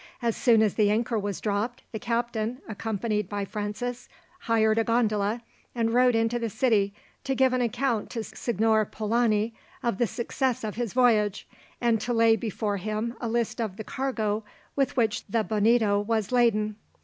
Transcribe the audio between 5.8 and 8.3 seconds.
rowed into the city to give an account to